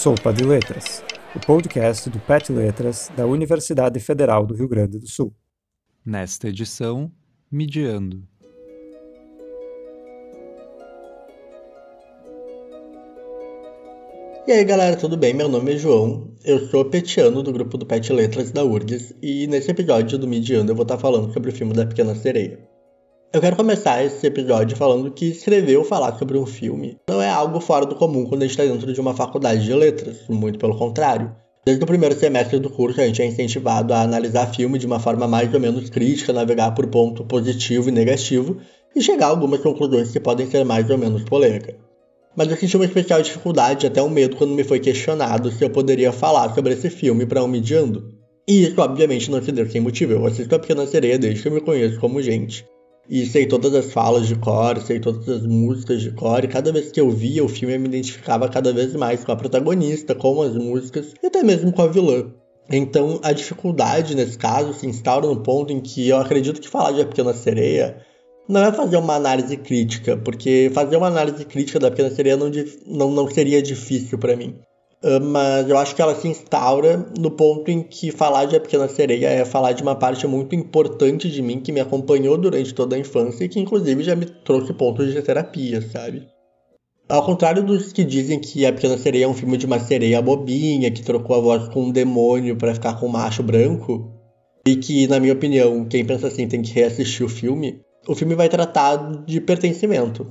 [0.00, 1.04] Sopa de Letras,
[1.36, 5.30] o podcast do PET Letras da Universidade Federal do Rio Grande do Sul.
[6.02, 7.12] Nesta edição,
[7.52, 8.26] Midiando.
[14.48, 15.34] E aí galera, tudo bem?
[15.34, 19.46] Meu nome é João, eu sou petiano do grupo do Pet Letras da URGS e
[19.48, 22.69] nesse episódio do Midiando eu vou estar falando sobre o filme da Pequena Sereia.
[23.32, 27.30] Eu quero começar esse episódio falando que escrever ou falar sobre um filme não é
[27.30, 30.58] algo fora do comum quando a gente está dentro de uma faculdade de letras, muito
[30.58, 31.30] pelo contrário.
[31.64, 34.98] Desde o primeiro semestre do curso, a gente é incentivado a analisar filme de uma
[34.98, 38.56] forma mais ou menos crítica, navegar por ponto positivo e negativo
[38.96, 41.76] e chegar a algumas conclusões que podem ser mais ou menos polêmicas.
[42.36, 45.70] Mas eu senti uma especial dificuldade, até um medo, quando me foi questionado se eu
[45.70, 48.12] poderia falar sobre esse filme para um mediando.
[48.48, 50.14] E isso, obviamente, não se deu sem motivo.
[50.14, 52.66] Eu assisto a Pequena Sereia desde que eu me conheço como gente.
[53.10, 56.70] E sei todas as falas de cor, sei todas as músicas de cor, e cada
[56.70, 60.14] vez que eu via o filme eu me identificava cada vez mais com a protagonista,
[60.14, 62.30] com as músicas e até mesmo com a vilã.
[62.70, 66.92] Então a dificuldade nesse caso se instaura no ponto em que eu acredito que falar
[66.92, 68.00] de A Pequena Sereia
[68.48, 72.48] não é fazer uma análise crítica, porque fazer uma análise crítica da Pequena Sereia não,
[72.86, 74.56] não, não seria difícil para mim.
[75.02, 78.60] Ah, mas eu acho que ela se instaura no ponto em que falar de A
[78.60, 82.74] Pequena Sereia é falar de uma parte muito importante de mim que me acompanhou durante
[82.74, 86.28] toda a infância e que inclusive já me trouxe pontos de terapia, sabe?
[87.08, 90.22] Ao contrário dos que dizem que A Pequena Sereia é um filme de uma sereia
[90.22, 94.12] bobinha que trocou a voz com um demônio para ficar com um macho branco,
[94.66, 98.34] e que, na minha opinião, quem pensa assim tem que reassistir o filme, o filme
[98.34, 100.30] vai tratar de pertencimento.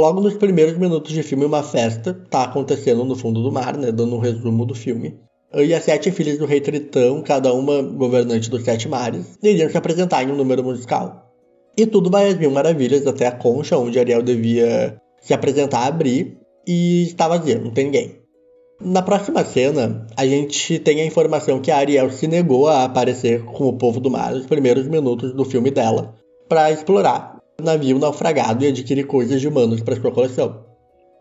[0.00, 3.90] Logo nos primeiros minutos de filme, uma festa tá acontecendo no fundo do mar, né?
[3.90, 5.18] Dando um resumo do filme.
[5.52, 9.76] E as sete filhas do rei Tritão, cada uma governante dos sete mares, iriam se
[9.76, 11.32] apresentar em um número musical.
[11.76, 16.38] E tudo vai às mil maravilhas até a concha, onde Ariel devia se apresentar abrir,
[16.64, 18.20] e está vazio, não tem ninguém.
[18.80, 23.44] Na próxima cena, a gente tem a informação que a Ariel se negou a aparecer
[23.44, 26.14] com o povo do mar nos primeiros minutos do filme dela,
[26.48, 30.64] para explorar navio naufragado e adquire coisas de humanos para sua coleção.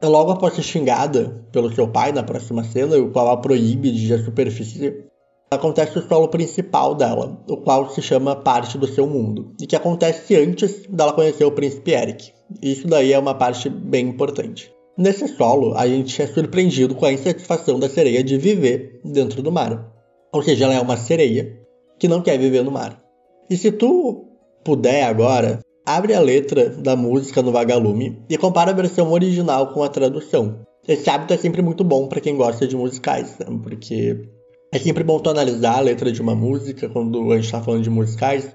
[0.03, 4.05] Logo após ser xingada pelo seu pai na próxima cena, o qual a proíbe de
[4.05, 5.05] ir à superfície,
[5.49, 9.75] acontece o solo principal dela, o qual se chama Parte do Seu Mundo, e que
[9.75, 12.31] acontece antes dela conhecer o príncipe Eric.
[12.61, 14.71] Isso daí é uma parte bem importante.
[14.95, 19.51] Nesse solo, a gente é surpreendido com a insatisfação da sereia de viver dentro do
[19.51, 19.91] mar.
[20.31, 21.59] Ou seja, ela é uma sereia
[21.97, 23.01] que não quer viver no mar.
[23.49, 24.25] E se tu
[24.63, 29.81] puder agora, Abre a letra da música no vagalume e compara a versão original com
[29.81, 30.59] a tradução.
[30.85, 33.45] Esse hábito é sempre muito bom para quem gosta de musicais, né?
[33.63, 34.27] porque
[34.73, 37.83] é sempre bom tu analisar a letra de uma música quando a gente está falando
[37.83, 38.51] de musicais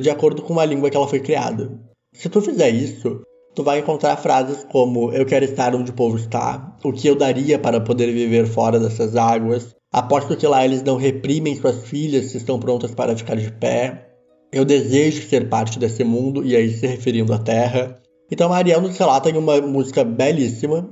[0.00, 1.76] de acordo com a língua que ela foi criada.
[2.12, 3.20] Se tu fizer isso,
[3.56, 7.16] tu vai encontrar frases como eu quero estar onde o povo está, o que eu
[7.16, 12.26] daria para poder viver fora dessas águas, aposto que lá eles não reprimem suas filhas
[12.26, 14.06] se estão prontas para ficar de pé,
[14.52, 18.00] eu desejo ser parte desse mundo, e aí se referindo à Terra.
[18.30, 20.90] Então Ariel nos relata em uma música belíssima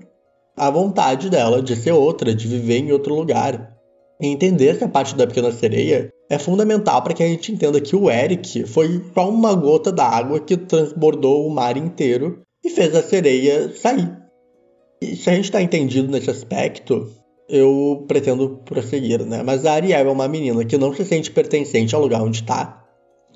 [0.56, 3.74] a vontade dela de ser outra, de viver em outro lugar.
[4.20, 7.96] E entender essa parte da Pequena Sereia é fundamental para que a gente entenda que
[7.96, 13.02] o Eric foi só uma gota d'água que transbordou o mar inteiro e fez a
[13.02, 14.16] sereia sair.
[15.02, 17.10] E se a gente está entendido nesse aspecto,
[17.48, 19.42] eu pretendo prosseguir, né?
[19.42, 22.83] Mas a Ariel é uma menina que não se sente pertencente ao lugar onde está,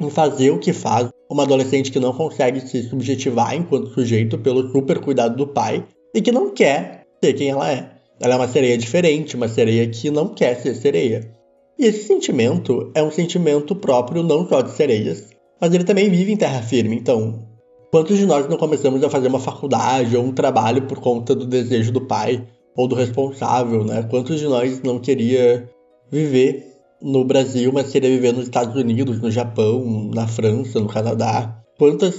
[0.00, 4.70] em fazer o que faz uma adolescente que não consegue se subjetivar enquanto sujeito pelo
[4.70, 7.90] super cuidado do pai e que não quer ser quem ela é.
[8.20, 11.30] Ela é uma sereia diferente, uma sereia que não quer ser sereia.
[11.78, 15.28] E esse sentimento é um sentimento próprio não só de sereias,
[15.60, 16.96] mas ele também vive em terra firme.
[16.96, 17.46] Então,
[17.92, 21.46] quantos de nós não começamos a fazer uma faculdade ou um trabalho por conta do
[21.46, 22.44] desejo do pai
[22.76, 24.04] ou do responsável, né?
[24.10, 25.68] Quantos de nós não queria
[26.10, 26.67] viver
[27.00, 31.62] no Brasil, mas queria viver nos Estados Unidos, no Japão, na França, no Canadá.
[31.78, 32.14] Quantas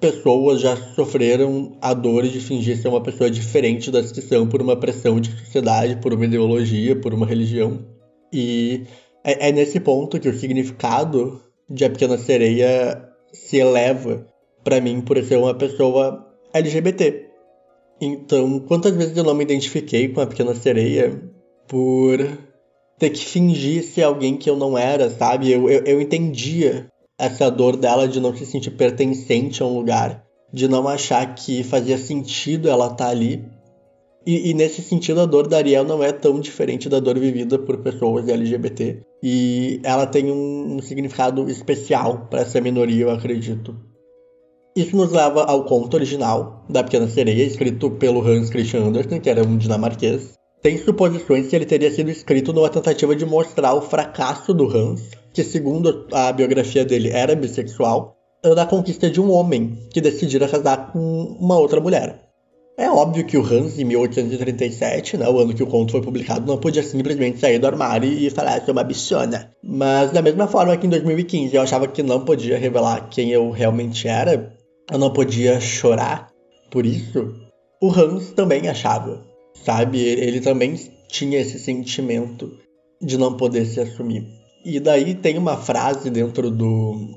[0.00, 4.62] pessoas já sofreram a dor de fingir ser uma pessoa diferente das que são por
[4.62, 7.84] uma pressão de sociedade, por uma ideologia, por uma religião?
[8.32, 8.84] E
[9.24, 14.26] é, é nesse ponto que o significado de A Pequena Sereia se eleva
[14.62, 17.26] para mim por ser uma pessoa LGBT.
[18.00, 21.20] Então, quantas vezes eu não me identifiquei com a Pequena Sereia
[21.66, 22.18] por
[22.98, 25.50] ter que fingir ser alguém que eu não era, sabe?
[25.50, 30.24] Eu, eu, eu entendia essa dor dela de não se sentir pertencente a um lugar,
[30.52, 33.44] de não achar que fazia sentido ela estar tá ali.
[34.26, 37.58] E, e, nesse sentido, a dor da Ariel não é tão diferente da dor vivida
[37.58, 39.00] por pessoas LGBT.
[39.22, 43.74] E ela tem um, um significado especial para essa minoria, eu acredito.
[44.76, 49.30] Isso nos leva ao conto original da Pequena Sereia, escrito pelo Hans Christian Andersen, que
[49.30, 53.82] era um dinamarquês tem suposições que ele teria sido escrito numa tentativa de mostrar o
[53.82, 55.02] fracasso do Hans,
[55.32, 60.92] que segundo a biografia dele era bissexual, da conquista de um homem que decidira casar
[60.92, 62.28] com uma outra mulher.
[62.76, 66.46] É óbvio que o Hans, em 1837, né, o ano que o conto foi publicado,
[66.46, 69.50] não podia simplesmente sair do armário e falar sou uma bichona.
[69.60, 73.50] Mas da mesma forma que em 2015 eu achava que não podia revelar quem eu
[73.50, 74.54] realmente era,
[74.92, 76.30] eu não podia chorar
[76.70, 77.34] por isso,
[77.82, 79.24] o Hans também achava,
[79.64, 80.00] sabe?
[80.00, 80.74] Ele também
[81.08, 82.58] tinha esse sentimento
[83.00, 84.26] de não poder se assumir.
[84.64, 87.08] E daí tem uma frase dentro do,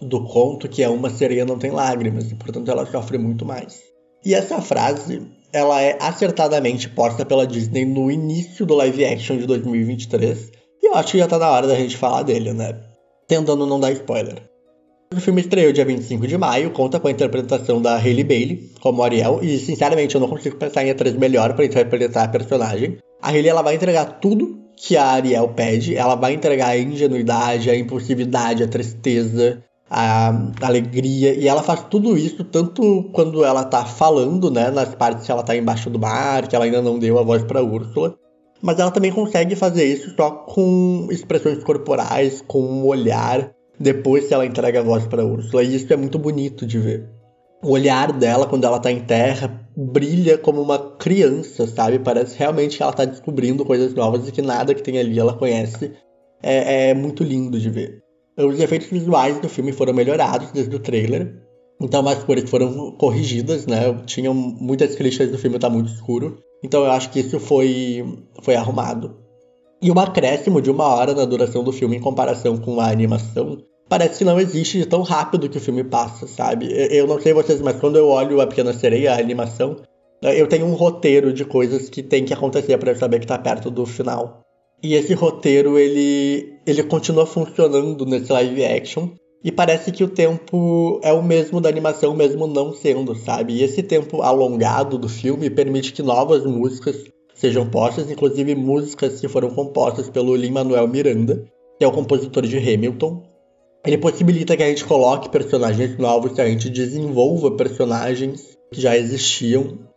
[0.00, 3.80] do conto que é uma sereia não tem lágrimas, e portanto ela sofre muito mais.
[4.24, 5.22] E essa frase,
[5.52, 10.50] ela é acertadamente posta pela Disney no início do live action de 2023.
[10.82, 12.78] E eu acho que já tá na hora da gente falar dele, né?
[13.26, 14.47] Tentando não dar spoiler.
[15.14, 19.02] O filme estreou dia 25 de maio, conta com a interpretação da Hailey Bailey como
[19.02, 22.98] Ariel, e sinceramente eu não consigo pensar em atriz melhor para interpretar a personagem.
[23.22, 27.70] A Hailey ela vai entregar tudo que a Ariel pede, ela vai entregar a ingenuidade,
[27.70, 33.86] a impulsividade, a tristeza, a alegria, e ela faz tudo isso tanto quando ela tá
[33.86, 37.18] falando, né, nas partes que ela tá embaixo do mar, que ela ainda não deu
[37.18, 38.14] a voz para Úrsula,
[38.60, 44.34] mas ela também consegue fazer isso só com expressões corporais, com um olhar, depois que
[44.34, 47.08] ela entrega a voz para Úrsula, e isso é muito bonito de ver.
[47.62, 52.00] O olhar dela quando ela tá em terra brilha como uma criança, sabe?
[52.00, 55.34] Parece realmente que ela tá descobrindo coisas novas e que nada que tem ali ela
[55.34, 55.92] conhece.
[56.42, 58.02] É, é muito lindo de ver.
[58.36, 61.34] Os efeitos visuais do filme foram melhorados desde o trailer.
[61.80, 63.94] Então, as cores foram corrigidas, né?
[64.04, 66.38] Tinham muitas críticas do filme tá muito escuro.
[66.62, 68.04] Então, eu acho que isso foi,
[68.42, 69.16] foi arrumado.
[69.80, 73.58] E um acréscimo de uma hora na duração do filme em comparação com a animação
[73.88, 76.68] parece que não existe de tão rápido que o filme passa, sabe?
[76.70, 79.76] Eu não sei vocês, mas quando eu olho a Pequena Sereia, a animação,
[80.22, 83.38] eu tenho um roteiro de coisas que tem que acontecer para eu saber que tá
[83.38, 84.42] perto do final.
[84.82, 89.08] E esse roteiro, ele, ele continua funcionando nesse live action.
[89.42, 93.54] E parece que o tempo é o mesmo da animação, mesmo não sendo, sabe?
[93.54, 96.96] E esse tempo alongado do filme permite que novas músicas
[97.38, 101.44] sejam postas, inclusive músicas que foram compostas pelo Lin-Manuel Miranda,
[101.78, 103.22] que é o compositor de Hamilton.
[103.86, 108.96] Ele possibilita que a gente coloque personagens novos, que a gente desenvolva personagens que já
[108.96, 109.88] existiam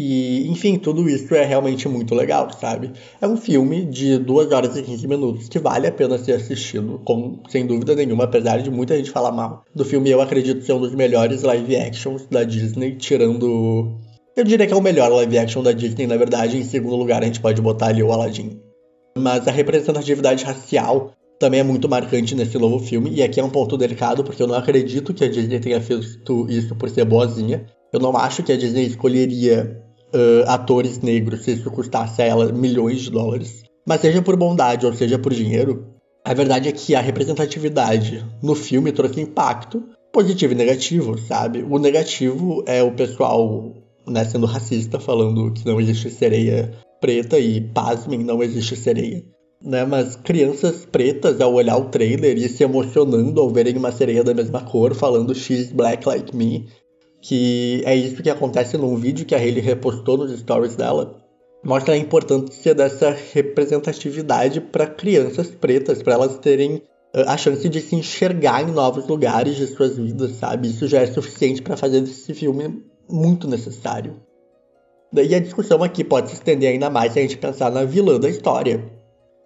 [0.00, 2.92] e, enfim, tudo isso é realmente muito legal, sabe?
[3.20, 7.00] É um filme de 2 horas e 15 minutos que vale a pena ser assistido,
[7.04, 10.08] com, sem dúvida nenhuma, apesar de muita gente falar mal do filme.
[10.08, 13.98] Eu acredito ser um dos melhores live actions da Disney, tirando.
[14.38, 16.58] Eu diria que é o melhor live action da Disney, na verdade.
[16.58, 18.60] Em segundo lugar, a gente pode botar ali o Aladdin.
[19.18, 23.50] Mas a representatividade racial também é muito marcante nesse novo filme, e aqui é um
[23.50, 27.66] ponto delicado, porque eu não acredito que a Disney tenha feito isso por ser boazinha.
[27.92, 29.82] Eu não acho que a Disney escolheria
[30.14, 33.64] uh, atores negros se isso custasse a ela milhões de dólares.
[33.84, 35.84] Mas seja por bondade ou seja por dinheiro,
[36.24, 39.82] a verdade é que a representatividade no filme trouxe impacto
[40.12, 41.66] positivo e negativo, sabe?
[41.68, 47.60] O negativo é o pessoal né, sendo racista, falando que não existe sereia preta e,
[47.60, 49.24] pasmem, não existe sereia.
[49.62, 54.22] Né, mas crianças pretas, ao olhar o trailer e se emocionando ao verem uma sereia
[54.22, 56.68] da mesma cor, falando She's black like me,
[57.20, 61.16] que é isso que acontece num vídeo que a Hailey repostou nos stories dela.
[61.64, 66.80] Mostra a importância dessa representatividade para crianças pretas, para elas terem
[67.12, 70.68] a chance de se enxergar em novos lugares de suas vidas, sabe?
[70.68, 74.16] Isso já é suficiente para fazer desse filme muito necessário.
[75.12, 78.20] Daí a discussão aqui pode se estender ainda mais se a gente pensar na vilã
[78.20, 78.84] da história.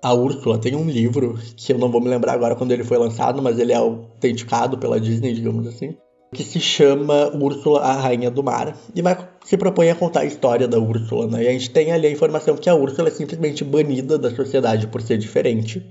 [0.03, 2.99] A Úrsula tem um livro, que eu não vou me lembrar agora quando ele foi
[2.99, 5.97] lançado, mas ele é autenticado pela Disney, digamos assim,
[6.35, 10.25] que se chama Úrsula, a Rainha do Mar, e vai, se propõe a contar a
[10.25, 11.45] história da Úrsula, né?
[11.45, 14.89] E a gente tem ali a informação que a Úrsula é simplesmente banida da sociedade
[14.89, 15.87] por ser diferente.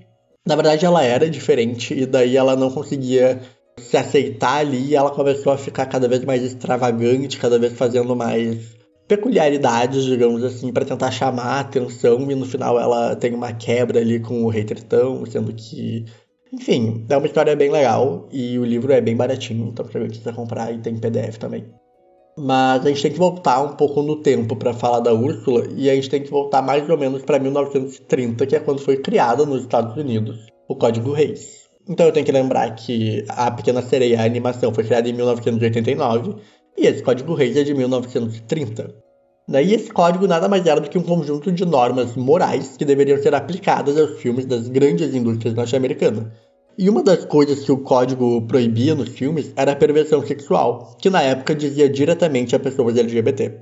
[0.45, 3.39] Na verdade, ela era diferente e daí ela não conseguia
[3.77, 8.75] se aceitar ali ela começou a ficar cada vez mais extravagante, cada vez fazendo mais
[9.07, 13.99] peculiaridades, digamos assim, para tentar chamar a atenção e no final ela tem uma quebra
[13.99, 16.05] ali com o Rei Tritão, sendo que
[16.53, 20.09] enfim, é uma história bem legal e o livro é bem baratinho, então pra quem
[20.09, 21.65] quiser comprar e tem PDF também.
[22.37, 25.89] Mas a gente tem que voltar um pouco no tempo para falar da Úrsula e
[25.89, 29.45] a gente tem que voltar mais ou menos para 1930, que é quando foi criada
[29.45, 31.61] nos Estados Unidos o Código Reis.
[31.88, 36.35] Então eu tenho que lembrar que a Pequena Sereia, a animação, foi criada em 1989
[36.77, 38.93] e esse Código Reis é de 1930.
[39.47, 43.21] Daí esse código nada mais era do que um conjunto de normas morais que deveriam
[43.21, 46.27] ser aplicadas aos filmes das grandes indústrias norte-americanas.
[46.77, 51.09] E uma das coisas que o código proibia nos filmes era a perversão sexual, que
[51.09, 53.59] na época dizia diretamente a pessoas LGBT.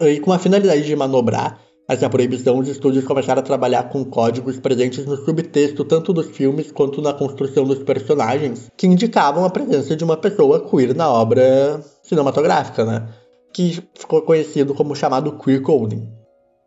[0.00, 1.60] E com a finalidade de manobrar
[1.92, 6.70] essa proibição, os estúdios começaram a trabalhar com códigos presentes no subtexto tanto dos filmes
[6.70, 11.80] quanto na construção dos personagens, que indicavam a presença de uma pessoa queer na obra
[12.04, 13.08] cinematográfica, né?
[13.52, 16.08] Que ficou conhecido como chamado queer coding.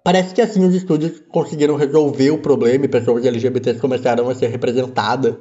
[0.03, 4.47] Parece que assim os estúdios conseguiram resolver o problema e pessoas LGBTs começaram a ser
[4.47, 5.35] representadas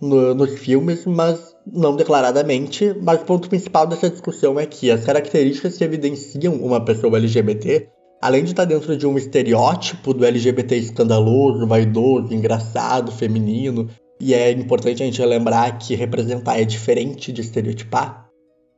[0.00, 2.94] no, nos filmes, mas não declaradamente.
[3.02, 7.95] Mas o ponto principal dessa discussão é que as características que evidenciam uma pessoa LGBT
[8.26, 13.88] além de estar dentro de um estereótipo do LGBT escandaloso, vaidoso, engraçado, feminino,
[14.20, 18.26] e é importante a gente lembrar que representar é diferente de estereotipar,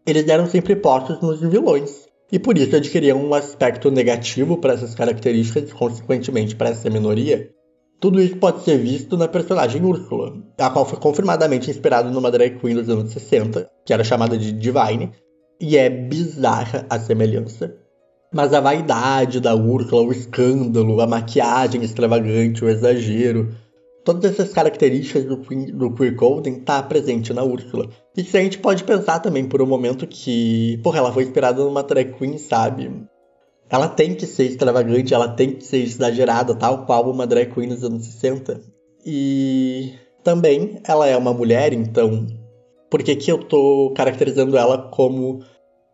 [0.06, 2.06] eles eram sempre postos nos vilões.
[2.30, 7.48] E por isso adquiriam um aspecto negativo para essas características e, consequentemente, para essa minoria.
[7.98, 12.58] Tudo isso pode ser visto na personagem Úrsula, a qual foi confirmadamente inspirada numa drag
[12.58, 15.10] queen dos anos 60, que era chamada de Divine,
[15.58, 17.87] e é bizarra a semelhança.
[18.32, 23.54] Mas a vaidade da Úrsula, o escândalo, a maquiagem extravagante, o exagero,
[24.04, 27.88] todas essas características do, do queer coding tá presente na Úrsula.
[28.16, 31.62] E se a gente pode pensar também por um momento que, porra, ela foi inspirada
[31.62, 32.90] numa drag queen, sabe?
[33.70, 37.68] Ela tem que ser extravagante, ela tem que ser exagerada, tal qual uma drag queen
[37.68, 38.60] nos anos 60.
[39.04, 42.26] E também ela é uma mulher, então
[42.90, 45.40] por que, que eu tô caracterizando ela como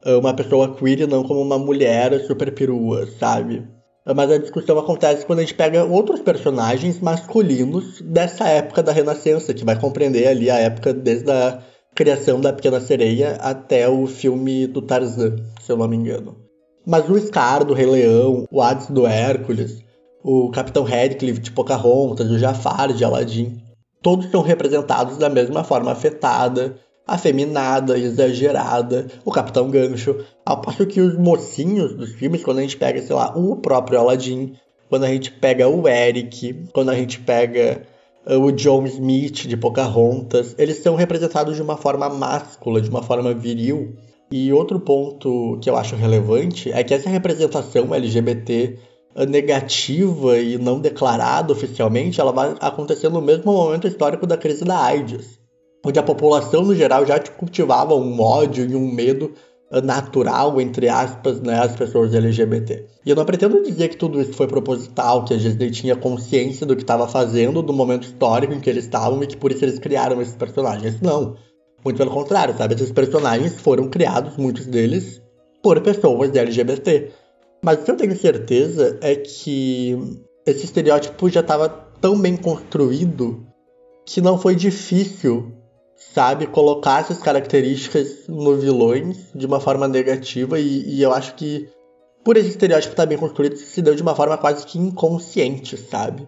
[0.07, 3.67] uma pessoa queer não como uma mulher super perua, sabe?
[4.15, 9.55] Mas a discussão acontece quando a gente pega outros personagens masculinos dessa época da Renascença,
[9.55, 11.63] que vai compreender ali a época desde a
[11.95, 16.37] criação da Pequena Sereia até o filme do Tarzan, se eu não me engano.
[16.85, 19.83] Mas o Scar do Rei Leão, o Hades do Hércules,
[20.23, 23.59] o Capitão Radcliffe de Pocahontas, o Jafar de Aladdin,
[24.03, 30.25] todos são representados da mesma forma afetada, afeminada, exagerada, o Capitão Gancho.
[30.45, 33.99] Ao passo que os mocinhos dos filmes, quando a gente pega, sei lá, o próprio
[33.99, 34.55] Aladdin,
[34.89, 37.83] quando a gente pega o Eric, quando a gente pega
[38.27, 43.03] uh, o John Smith de Pocahontas, eles são representados de uma forma máscula, de uma
[43.03, 43.97] forma viril.
[44.31, 48.79] E outro ponto que eu acho relevante é que essa representação LGBT
[49.15, 54.65] uh, negativa e não declarada oficialmente, ela vai acontecer no mesmo momento histórico da crise
[54.65, 55.44] da AIDS
[55.85, 59.33] onde a população no geral já cultivava um ódio e um medo
[59.83, 62.87] natural, entre aspas, né, às pessoas LGBT.
[63.05, 66.67] E eu não pretendo dizer que tudo isso foi proposital, que a Disney tinha consciência
[66.67, 69.65] do que estava fazendo, do momento histórico em que eles estavam e que por isso
[69.65, 71.01] eles criaram esses personagens.
[71.01, 71.37] Não.
[71.85, 72.75] Muito pelo contrário, sabe?
[72.75, 75.21] Esses personagens foram criados, muitos deles,
[75.63, 77.11] por pessoas LGBT.
[77.63, 79.99] Mas o que eu tenho certeza é que
[80.47, 81.69] esse estereótipo já estava
[82.01, 83.45] tão bem construído
[84.07, 85.53] que não foi difícil
[85.97, 91.69] sabe, colocar essas características no vilões de uma forma negativa e, e eu acho que
[92.25, 95.77] por esse estereótipo estar tá bem construído se deu de uma forma quase que inconsciente,
[95.77, 96.27] sabe?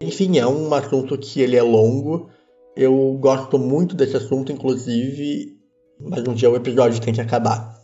[0.00, 2.30] Enfim, é um assunto que ele é longo.
[2.76, 5.56] Eu gosto muito desse assunto, inclusive,
[6.00, 7.74] mas um dia o episódio tem que acabar.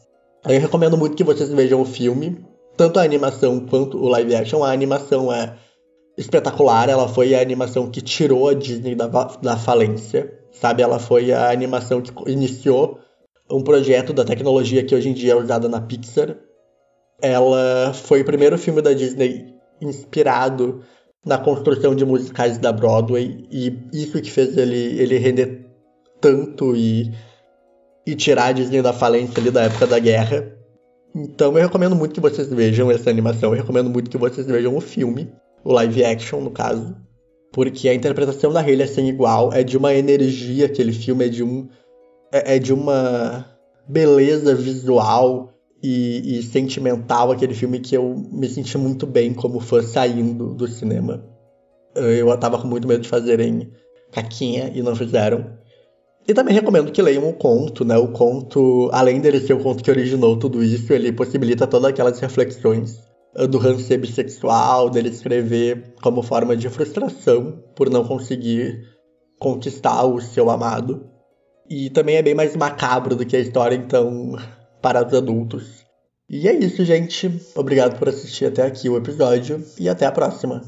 [0.45, 2.45] Eu recomendo muito que vocês vejam o filme,
[2.77, 4.63] tanto a animação quanto o live action.
[4.63, 5.57] A animação é
[6.17, 10.83] espetacular, ela foi a animação que tirou a Disney da, da falência sabe?
[10.83, 12.99] Ela foi a animação que iniciou
[13.51, 16.37] um projeto da tecnologia que hoje em dia é usada na Pixar.
[17.21, 20.83] Ela foi o primeiro filme da Disney inspirado
[21.25, 25.67] na construção de musicais da Broadway e isso que fez ele, ele render
[26.21, 27.13] tanto e,
[28.07, 30.57] e tirar a Disney da falência ali da época da guerra.
[31.15, 34.77] Então eu recomendo muito que vocês vejam essa animação, eu recomendo muito que vocês vejam
[34.77, 35.31] o filme,
[35.65, 36.97] o live action no caso
[37.53, 41.29] porque a interpretação da Hayley é sem igual, é de uma energia aquele filme, é
[41.29, 41.69] de um
[42.33, 43.45] é, é de uma
[43.89, 45.53] beleza visual
[45.83, 50.69] e, e, sentimental aquele filme que eu me senti muito bem como fã saindo do
[50.69, 51.25] cinema.
[51.95, 53.73] Eu tava com muito medo de fazerem
[54.13, 55.59] caquinha e não fizeram.
[56.29, 57.97] E também recomendo que leiam o conto, né?
[57.97, 62.21] O conto, além dele ser o conto que originou tudo isso, ele possibilita todas aquelas
[62.21, 68.83] reflexões do ser bissexual, dele escrever como forma de frustração por não conseguir
[69.39, 71.09] conquistar o seu amado.
[71.69, 74.37] E também é bem mais macabro do que a história, então,
[74.83, 75.85] para os adultos.
[76.29, 77.41] E é isso, gente.
[77.55, 80.63] Obrigado por assistir até aqui o episódio e até a próxima.